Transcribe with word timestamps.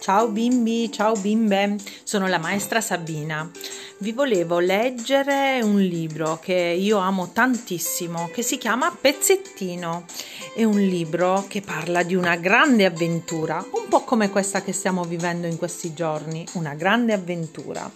Ciao 0.00 0.28
bimbi, 0.28 0.90
ciao 0.90 1.12
bimbe, 1.12 1.76
sono 2.04 2.26
la 2.26 2.38
maestra 2.38 2.80
Sabina. 2.80 3.50
Vi 3.98 4.12
volevo 4.12 4.58
leggere 4.58 5.60
un 5.62 5.78
libro 5.78 6.38
che 6.40 6.54
io 6.54 6.96
amo 6.96 7.32
tantissimo, 7.34 8.30
che 8.32 8.40
si 8.40 8.56
chiama 8.56 8.96
Pezzettino. 8.98 10.06
È 10.54 10.64
un 10.64 10.80
libro 10.80 11.44
che 11.46 11.60
parla 11.60 12.02
di 12.02 12.14
una 12.14 12.36
grande 12.36 12.86
avventura, 12.86 13.62
un 13.72 13.88
po' 13.90 14.00
come 14.00 14.30
questa 14.30 14.62
che 14.62 14.72
stiamo 14.72 15.04
vivendo 15.04 15.46
in 15.46 15.58
questi 15.58 15.92
giorni, 15.92 16.46
una 16.54 16.72
grande 16.72 17.12
avventura. 17.12 17.88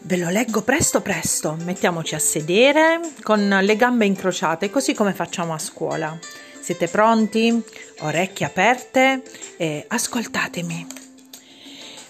Ve 0.00 0.16
lo 0.16 0.30
leggo 0.30 0.62
presto 0.62 1.00
presto, 1.00 1.56
mettiamoci 1.62 2.16
a 2.16 2.18
sedere 2.18 3.00
con 3.22 3.48
le 3.48 3.76
gambe 3.76 4.04
incrociate, 4.04 4.68
così 4.68 4.94
come 4.94 5.12
facciamo 5.12 5.54
a 5.54 5.58
scuola. 5.58 6.18
Siete 6.60 6.88
pronti? 6.88 7.62
Orecchie 8.00 8.46
aperte 8.46 9.22
e 9.56 9.84
ascoltatemi. 9.88 10.86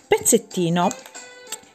Pezzettino. 0.07 0.88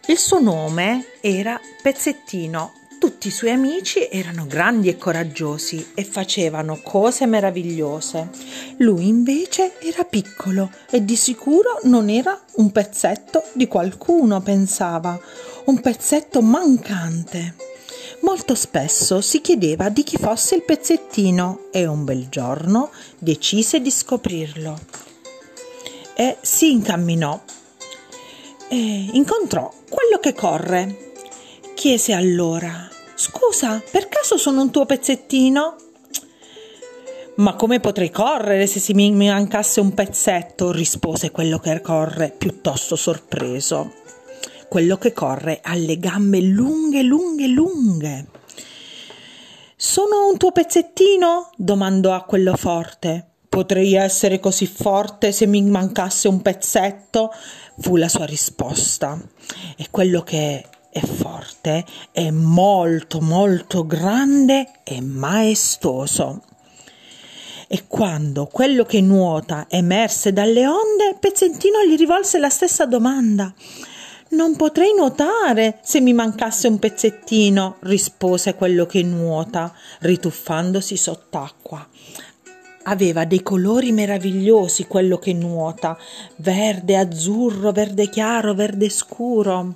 Il 0.08 0.18
suo 0.18 0.40
nome 0.40 1.06
era 1.22 1.60
Pezzettino. 1.82 2.74
Tutti 3.00 3.28
i 3.28 3.32
suoi 3.32 3.52
amici 3.52 4.08
erano 4.10 4.46
grandi 4.48 4.88
e 4.90 4.98
coraggiosi 4.98 5.92
e 5.94 6.04
facevano 6.04 6.80
cose 6.82 7.26
meravigliose. 7.26 8.30
Lui 8.78 9.08
invece 9.08 9.78
era 9.82 10.04
piccolo 10.06 10.72
e 10.90 11.04
di 11.04 11.16
sicuro 11.16 11.80
non 11.84 12.10
era 12.10 12.42
un 12.56 12.72
pezzetto 12.72 13.44
di 13.54 13.68
qualcuno, 13.68 14.42
pensava, 14.42 15.20
un 15.66 15.82
pezzetto 15.82 16.42
mancante. 16.42 17.73
Molto 18.24 18.56
spesso 18.56 19.20
si 19.20 19.42
chiedeva 19.42 19.90
di 19.90 20.02
chi 20.04 20.16
fosse 20.16 20.56
il 20.56 20.64
pezzettino 20.64 21.66
e 21.72 21.86
un 21.86 22.06
bel 22.06 22.30
giorno 22.30 22.90
decise 23.20 23.82
di 23.82 23.92
scoprirlo. 23.92 24.80
E 26.16 26.38
si 26.40 26.72
incamminò 26.72 27.38
e 28.70 29.10
incontrò 29.12 29.70
quello 29.90 30.20
che 30.22 30.34
corre. 30.34 31.12
Chiese 31.76 32.14
allora: 32.14 32.90
Scusa, 33.14 33.84
per 33.92 34.08
caso 34.08 34.38
sono 34.38 34.62
un 34.62 34.72
tuo 34.72 34.86
pezzettino? 34.86 35.76
Ma 37.36 37.56
come 37.56 37.82
potrei 37.82 38.10
correre 38.10 38.68
se 38.68 38.80
si 38.80 38.94
mi 38.94 39.12
mancasse 39.12 39.82
un 39.82 39.94
pezzetto? 39.94 40.72
rispose 40.72 41.30
quello 41.32 41.60
che 41.60 41.82
corre, 41.82 42.34
piuttosto 42.38 42.96
sorpreso 42.96 44.03
quello 44.74 44.98
che 44.98 45.14
corre 45.14 45.60
ha 45.62 45.76
le 45.76 46.00
gambe 46.00 46.42
lunghe, 46.42 47.04
lunghe, 47.04 47.46
lunghe. 47.46 48.26
Sono 49.76 50.28
un 50.28 50.38
tuo 50.38 50.52
pezzettino? 50.52 51.52
domandò 51.56 52.12
a 52.16 52.24
quello 52.24 52.56
forte. 52.56 53.24
Potrei 53.48 53.94
essere 53.94 54.40
così 54.40 54.66
forte 54.66 55.32
se 55.32 55.46
mi 55.46 55.62
mancasse 55.62 56.28
un 56.28 56.42
pezzetto? 56.42 57.32
fu 57.82 57.98
la 57.98 58.08
sua 58.08 58.26
risposta. 58.26 59.16
E 59.78 59.90
quello 59.92 60.24
che 60.24 60.66
è 60.90 61.02
forte 61.02 61.86
è 62.12 62.32
molto, 62.32 63.22
molto 63.22 63.86
grande 63.86 64.80
e 64.84 65.02
maestoso. 65.02 66.42
E 67.68 67.84
quando 67.86 68.48
quello 68.48 68.86
che 68.86 69.02
nuota 69.02 69.68
emerse 69.70 70.34
dalle 70.34 70.66
onde, 70.66 71.16
Pezzettino 71.20 71.86
gli 71.86 71.96
rivolse 71.96 72.40
la 72.40 72.50
stessa 72.50 72.88
domanda. 72.88 73.54
Non 74.34 74.56
potrei 74.56 74.96
nuotare 74.96 75.78
se 75.84 76.02
mi 76.02 76.12
mancasse 76.12 76.68
un 76.68 76.80
pezzettino, 76.80 77.76
rispose 77.82 78.56
quello 78.56 78.88
che 78.88 79.04
nuota, 79.04 79.72
rituffandosi 80.00 80.98
sott'acqua. 80.98 81.88
Aveva 82.86 83.26
dei 83.26 83.44
colori 83.44 83.92
meravigliosi 83.92 84.88
quello 84.88 85.20
che 85.20 85.34
nuota, 85.34 85.96
verde, 86.38 86.98
azzurro, 86.98 87.72
verde 87.72 88.10
chiaro, 88.10 88.56
verde 88.56 88.90
scuro. 88.90 89.76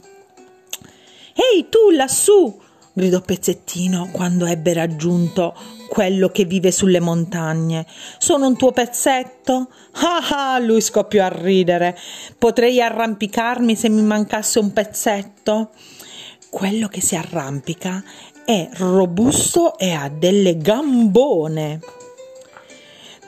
Ehi 1.35 1.69
tu 1.69 1.91
lassù! 1.91 2.59
Gridò 2.97 3.21
Pezzettino 3.21 4.09
quando 4.11 4.47
ebbe 4.47 4.73
raggiunto 4.73 5.53
quello 5.87 6.29
che 6.29 6.45
vive 6.45 6.71
sulle 6.71 6.99
montagne. 6.99 7.85
Sono 8.17 8.47
un 8.47 8.57
tuo 8.57 8.71
pezzetto? 8.71 9.69
Ah 9.91 10.53
ah, 10.55 10.57
lui 10.57 10.81
scoppiò 10.81 11.23
a 11.23 11.27
ridere. 11.27 11.95
Potrei 12.39 12.81
arrampicarmi 12.81 13.75
se 13.75 13.87
mi 13.89 14.01
mancasse 14.01 14.57
un 14.57 14.73
pezzetto? 14.73 15.69
Quello 16.49 16.87
che 16.87 16.99
si 16.99 17.15
arrampica 17.15 18.03
è 18.43 18.67
robusto 18.73 19.77
e 19.77 19.91
ha 19.91 20.09
delle 20.09 20.57
gambone. 20.57 21.79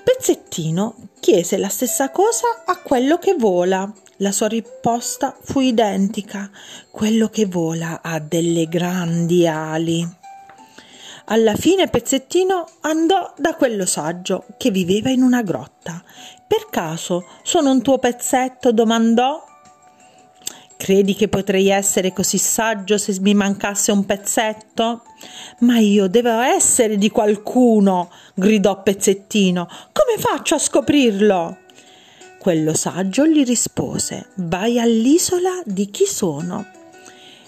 Pezzettino 0.04 0.96
chiese 1.20 1.58
la 1.58 1.70
stessa 1.70 2.10
cosa 2.10 2.64
a 2.66 2.76
quello 2.80 3.20
che 3.20 3.36
vola. 3.38 3.88
La 4.22 4.34
sua 4.34 4.48
risposta 4.48 5.34
fu 5.42 5.62
identica. 5.62 6.52
Quello 6.92 7.30
che 7.30 7.46
vola 7.46 8.02
ha 8.02 8.20
delle 8.20 8.68
grandi 8.68 9.48
ali. 9.48 10.06
Alla 11.26 11.56
fine 11.56 11.88
Pezzettino 11.88 12.68
andò 12.82 13.34
da 13.38 13.56
quello 13.56 13.86
saggio 13.86 14.46
che 14.58 14.72
viveva 14.72 15.10
in 15.10 15.22
una 15.22 15.42
grotta. 15.42 16.04
Per 16.46 16.68
caso 16.70 17.28
sono 17.44 17.72
un 17.72 17.82
tuo 17.82 17.98
pezzetto? 17.98 18.74
domandò. 18.74 19.42
Credi 20.76 21.16
che 21.16 21.30
potrei 21.30 21.70
essere 21.70 22.12
così 22.12 22.38
saggio 22.38 22.98
se 22.98 23.16
mi 23.22 23.34
mancasse 23.34 23.94
un 23.94 24.06
pezzetto? 24.06 25.04
Ma 25.60 25.78
io 25.78 26.08
devo 26.08 26.40
essere 26.40 26.98
di 26.98 27.10
qualcuno, 27.10 28.12
gridò 28.34 28.82
Pezzettino. 28.82 29.66
Come 29.94 30.18
faccio 30.18 30.56
a 30.56 30.60
scoprirlo? 30.60 31.58
Quello 32.40 32.74
saggio 32.74 33.28
gli 33.28 33.44
rispose: 33.44 34.28
Vai 34.36 34.80
all'isola 34.80 35.62
di 35.66 35.92
chi 35.92 36.06
sono. 36.06 36.66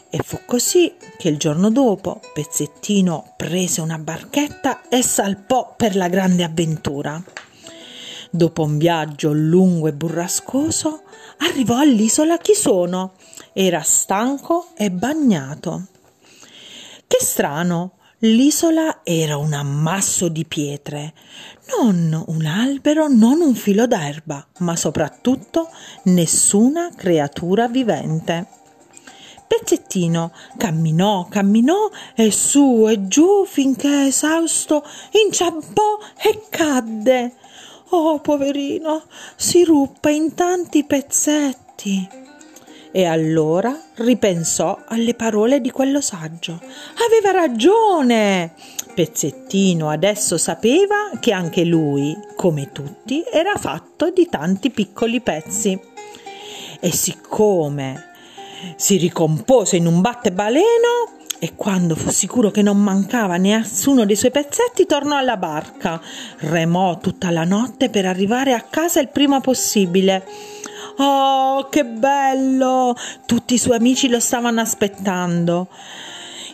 E 0.10 0.20
fu 0.22 0.42
così 0.46 0.94
che 1.18 1.30
il 1.30 1.38
giorno 1.38 1.72
dopo 1.72 2.20
Pezzettino 2.34 3.34
prese 3.38 3.80
una 3.80 3.98
barchetta 3.98 4.90
e 4.90 5.02
salpò 5.02 5.76
per 5.78 5.96
la 5.96 6.10
grande 6.10 6.44
avventura. 6.44 7.24
Dopo 8.30 8.64
un 8.64 8.78
viaggio 8.78 9.32
lungo 9.32 9.88
e 9.88 9.94
burrascoso, 9.94 11.04
arrivò 11.38 11.78
all'isola 11.78 12.38
chi 12.38 12.54
sono. 12.54 13.14
Era 13.54 13.82
stanco 13.84 14.72
e 14.76 14.92
bagnato. 14.92 15.86
Che 17.08 17.18
strano, 17.22 17.94
L'isola 18.24 19.00
era 19.04 19.38
un 19.38 19.52
ammasso 19.52 20.28
di 20.28 20.46
pietre, 20.46 21.16
non 21.76 22.24
un 22.28 22.46
albero, 22.46 23.08
non 23.08 23.42
un 23.42 23.56
filo 23.56 23.88
d'erba, 23.88 24.46
ma 24.60 24.76
soprattutto 24.76 25.70
nessuna 26.04 26.92
creatura 26.96 27.68
vivente. 27.68 28.46
Pezzettino 29.48 30.32
camminò, 30.56 31.28
camminò 31.30 31.90
e 32.14 32.30
su 32.30 32.86
e 32.88 33.08
giù 33.08 33.44
finché 33.48 34.06
esausto 34.06 34.84
inciampò 35.26 35.98
e 36.16 36.44
cadde. 36.48 37.34
Oh, 37.90 38.20
poverino, 38.20 39.02
si 39.36 39.64
ruppe 39.64 40.12
in 40.12 40.36
tanti 40.36 40.84
pezzetti. 40.84 42.21
E 42.92 43.06
allora 43.06 43.80
ripensò 43.96 44.78
alle 44.88 45.14
parole 45.14 45.62
di 45.62 45.72
quello 45.72 46.02
saggio. 46.02 46.60
Aveva 47.08 47.32
ragione! 47.32 48.54
Pezzettino 48.94 49.90
adesso 49.90 50.38
sapeva 50.38 51.12
che 51.20 51.32
anche 51.32 51.64
lui, 51.64 52.18
come 52.36 52.72
tutti, 52.74 53.24
era 53.32 53.56
fatto 53.56 54.10
di 54.10 54.28
tanti 54.30 54.70
piccoli 54.72 55.22
pezzi. 55.22 55.80
E 56.80 56.92
siccome 56.92 58.10
si 58.76 58.98
ricompose 58.98 59.78
in 59.78 59.86
un 59.86 60.02
battebaleno 60.02 61.20
e 61.40 61.56
quando 61.56 61.96
fu 61.96 62.12
sicuro 62.12 62.52
che 62.52 62.62
non 62.62 62.78
mancava 62.78 63.38
nessuno 63.38 64.06
dei 64.06 64.16
suoi 64.16 64.30
pezzetti 64.30 64.86
tornò 64.86 65.18
alla 65.18 65.38
barca. 65.38 66.00
Remò 66.40 67.00
tutta 67.00 67.32
la 67.32 67.46
notte 67.46 67.90
per 67.90 68.06
arrivare 68.06 68.54
a 68.54 68.62
casa 68.62 69.00
il 69.00 69.08
prima 69.08 69.40
possibile 69.40 70.24
Oh, 70.98 71.68
che 71.70 71.86
bello! 71.86 72.96
Tutti 73.26 73.54
i 73.54 73.58
suoi 73.58 73.78
amici 73.78 74.10
lo 74.10 74.20
stavano 74.20 74.62
aspettando. 74.62 75.68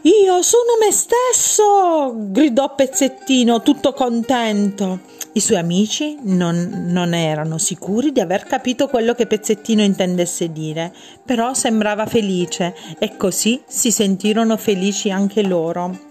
Io 0.04 0.42
sono 0.42 0.78
me 0.80 0.92
stesso! 0.92 2.14
gridò 2.16 2.76
Pezzettino, 2.76 3.62
tutto 3.62 3.94
contento. 3.94 5.00
I 5.34 5.40
suoi 5.40 5.58
amici 5.58 6.18
non, 6.22 6.86
non, 6.88 7.14
erano 7.14 7.58
sicuri 7.58 8.12
di 8.12 8.20
aver 8.20 8.44
capito 8.46 8.88
quello 8.88 9.14
che 9.14 9.28
Pezzettino 9.28 9.82
intendesse 9.82 10.52
dire, 10.52 10.94
però 11.26 11.54
sembrava 11.54 12.06
felice 12.06 12.76
e 12.98 13.18
così 13.18 13.62
si 13.68 13.92
sentirono 13.92 14.56
felici 14.58 15.12
anche 15.12 15.44
loro. 15.44 16.06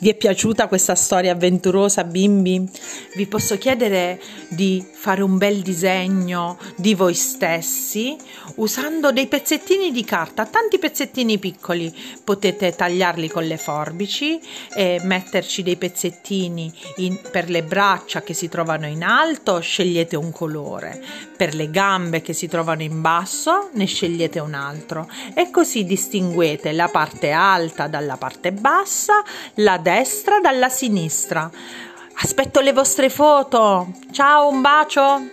Vi 0.00 0.08
è 0.08 0.14
piaciuta 0.14 0.68
questa 0.68 0.94
storia 0.94 1.32
avventurosa, 1.32 2.04
bimbi? 2.04 2.64
Vi 3.16 3.26
posso 3.26 3.58
chiedere 3.58 4.20
di 4.46 4.86
fare 4.92 5.22
un 5.22 5.38
bel 5.38 5.60
disegno 5.60 6.56
di 6.76 6.94
voi 6.94 7.14
stessi 7.14 8.16
usando 8.56 9.10
dei 9.10 9.26
pezzettini 9.26 9.90
di 9.90 10.04
carta, 10.04 10.46
tanti 10.46 10.78
pezzettini 10.78 11.38
piccoli. 11.38 11.92
Potete 12.22 12.76
tagliarli 12.76 13.28
con 13.28 13.42
le 13.42 13.56
forbici 13.56 14.40
e 14.72 15.00
metterci 15.02 15.64
dei 15.64 15.76
pezzettini 15.76 16.72
in, 16.98 17.18
per 17.32 17.50
le 17.50 17.64
braccia 17.64 18.22
che 18.22 18.34
si 18.34 18.48
trovano 18.48 18.86
in 18.86 19.02
alto, 19.02 19.58
scegliete 19.58 20.14
un 20.14 20.30
colore. 20.30 21.02
Per 21.36 21.56
le 21.56 21.70
gambe 21.70 22.20
che 22.20 22.34
si 22.34 22.46
trovano 22.46 22.82
in 22.82 23.00
basso, 23.00 23.70
ne 23.72 23.86
scegliete 23.86 24.38
un 24.38 24.54
altro. 24.54 25.10
E 25.34 25.50
così 25.50 25.84
distinguete 25.84 26.70
la 26.70 26.86
parte 26.86 27.32
alta 27.32 27.88
dalla 27.88 28.16
parte 28.16 28.52
bassa, 28.52 29.24
la 29.54 29.76
destra 29.88 30.38
dalla 30.38 30.68
sinistra. 30.68 31.50
Aspetto 32.20 32.60
le 32.60 32.74
vostre 32.74 33.08
foto. 33.08 33.86
Ciao, 34.10 34.48
un 34.48 34.60
bacio. 34.60 35.30